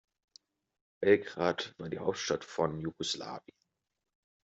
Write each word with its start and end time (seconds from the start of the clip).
Belgrad 1.03 1.75
war 1.77 1.89
die 1.89 1.99
Hauptstadt 1.99 2.43
von 2.43 2.79
Jugoslawien. 2.81 3.55